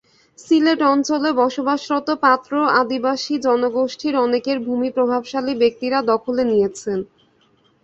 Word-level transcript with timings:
সিলেট 0.39 0.79
অঞ্চলে 0.91 1.29
বসবাসরত 1.41 2.07
পাত্র 2.23 2.51
আদিবাসী 2.81 3.35
জনগোষ্ঠীর 3.45 4.15
অনেকের 4.17 4.57
ভূমি 4.59 4.89
প্রভাবশালী 4.97 5.53
ব্যক্তিরা 5.61 5.97
দখলে 6.11 6.43
নিয়েছেন। 6.45 6.99